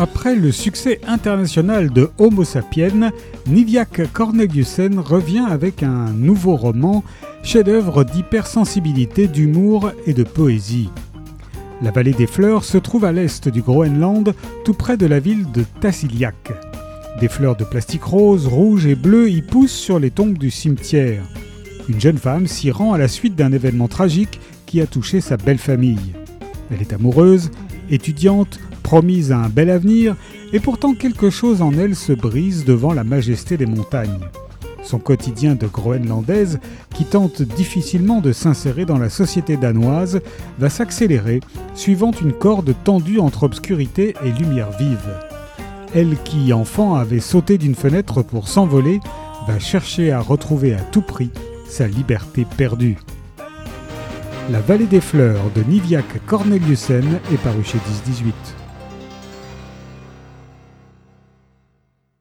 [0.00, 3.10] Après le succès international de Homo sapiens,
[3.46, 7.04] Niviak Corneliusen revient avec un nouveau roman,
[7.42, 10.88] chef-d'œuvre d'hypersensibilité, d'humour et de poésie.
[11.82, 14.32] La vallée des fleurs se trouve à l'est du Groenland,
[14.64, 16.50] tout près de la ville de Tassiliak.
[17.20, 21.24] Des fleurs de plastique rose, rouge et bleu y poussent sur les tombes du cimetière.
[21.90, 25.36] Une jeune femme s'y rend à la suite d'un événement tragique qui a touché sa
[25.36, 26.14] belle famille.
[26.70, 27.50] Elle est amoureuse,
[27.90, 30.16] étudiante, promise à un bel avenir,
[30.52, 34.28] et pourtant quelque chose en elle se brise devant la majesté des montagnes.
[34.82, 36.58] Son quotidien de groenlandaise,
[36.94, 40.20] qui tente difficilement de s'insérer dans la société danoise,
[40.58, 41.40] va s'accélérer,
[41.74, 45.14] suivant une corde tendue entre obscurité et lumière vive.
[45.94, 49.00] Elle qui, enfant, avait sauté d'une fenêtre pour s'envoler,
[49.46, 51.30] va chercher à retrouver à tout prix
[51.68, 52.96] sa liberté perdue.
[54.50, 58.34] La vallée des fleurs de Niviak Corneliusen est paru chez 1018.